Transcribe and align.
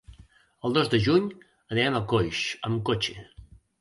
El 0.69 0.73
dos 0.77 0.87
de 0.93 0.99
juny 1.07 1.27
anirem 1.75 1.99
a 1.99 2.01
Coix 2.15 2.43
amb 2.71 2.85
cotxe. 2.91 3.19